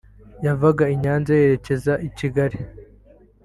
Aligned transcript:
yavaga 0.45 0.83
i 0.93 0.95
Nyanza 1.01 1.31
yerekeza 1.41 1.93
i 2.07 2.09
Kigali 2.17 2.57